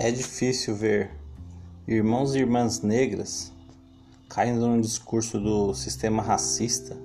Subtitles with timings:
[0.00, 1.10] É difícil ver
[1.84, 3.52] irmãos e irmãs negras
[4.28, 6.96] caindo no discurso do sistema racista,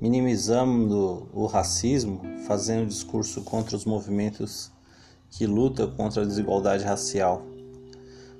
[0.00, 4.70] minimizando o racismo, fazendo discurso contra os movimentos
[5.30, 7.44] que lutam contra a desigualdade racial,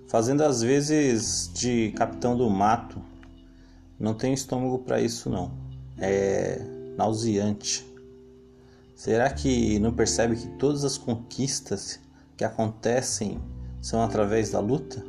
[0.06, 3.02] fazendo às vezes de capitão do mato.
[3.98, 5.50] Não tenho estômago para isso não.
[5.98, 6.60] É
[6.96, 7.84] nauseante.
[8.94, 11.98] Será que não percebe que todas as conquistas
[12.36, 13.40] que acontecem
[13.86, 15.00] são através da luta?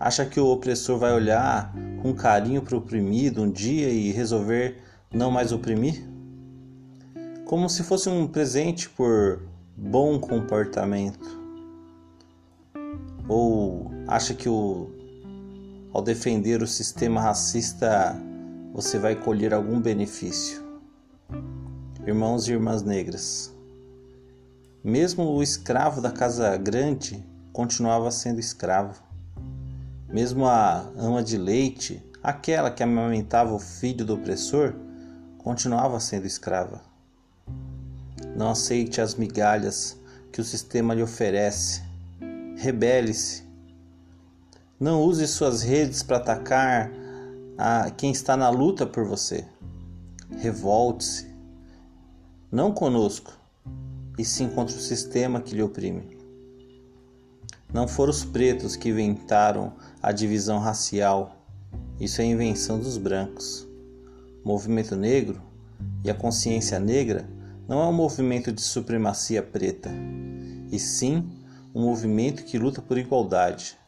[0.00, 1.70] Acha que o opressor vai olhar
[2.00, 4.78] com carinho para o oprimido um dia e resolver
[5.12, 6.02] não mais oprimir?
[7.44, 9.42] Como se fosse um presente por
[9.76, 11.28] bom comportamento.
[13.28, 14.90] Ou acha que o,
[15.92, 18.16] ao defender o sistema racista
[18.72, 20.62] você vai colher algum benefício?
[22.06, 23.54] Irmãos e irmãs negras,
[24.82, 29.02] mesmo o escravo da casa grande continuava sendo escravo.
[30.08, 34.74] Mesmo a ama de leite, aquela que amamentava o filho do opressor,
[35.38, 36.80] continuava sendo escrava.
[38.36, 39.98] Não aceite as migalhas
[40.30, 41.82] que o sistema lhe oferece.
[42.56, 43.42] Rebele-se.
[44.80, 46.90] Não use suas redes para atacar
[47.58, 49.44] a quem está na luta por você.
[50.38, 51.30] Revolte-se.
[52.50, 53.32] Não conosco,
[54.18, 56.21] e sim contra o sistema que lhe oprime.
[57.72, 61.42] Não foram os pretos que inventaram a divisão racial,
[61.98, 63.66] isso é invenção dos brancos.
[64.44, 65.40] O movimento negro
[66.04, 67.26] e a consciência negra
[67.66, 69.90] não é um movimento de supremacia preta,
[70.70, 71.30] e sim
[71.74, 73.78] um movimento que luta por igualdade.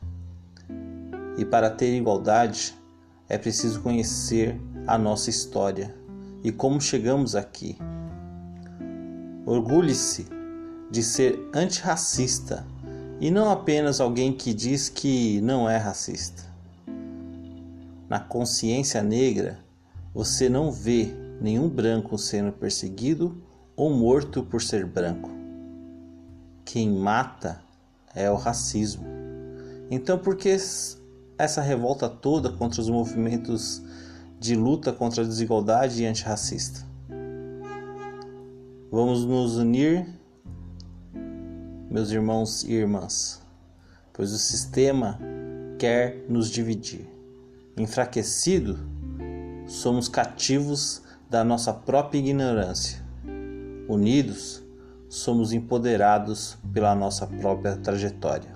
[1.36, 2.74] E para ter igualdade
[3.28, 5.94] é preciso conhecer a nossa história
[6.42, 7.76] e como chegamos aqui.
[9.44, 10.26] Orgulhe-se
[10.90, 12.66] de ser antirracista
[13.20, 16.42] e não apenas alguém que diz que não é racista.
[18.08, 19.58] Na consciência negra,
[20.12, 23.42] você não vê nenhum branco sendo perseguido
[23.76, 25.30] ou morto por ser branco.
[26.64, 27.60] Quem mata
[28.14, 29.04] é o racismo.
[29.90, 30.56] Então, por que
[31.36, 33.82] essa revolta toda contra os movimentos
[34.38, 36.86] de luta contra a desigualdade e antirracista?
[38.90, 40.06] Vamos nos unir,
[41.94, 43.40] meus irmãos e irmãs,
[44.12, 45.16] pois o sistema
[45.78, 47.08] quer nos dividir.
[47.76, 48.76] Enfraquecido,
[49.64, 53.00] somos cativos da nossa própria ignorância.
[53.88, 54.60] Unidos,
[55.08, 58.53] somos empoderados pela nossa própria trajetória.